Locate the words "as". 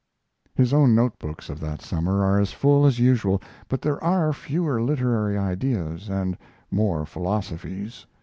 2.39-2.53, 2.87-2.97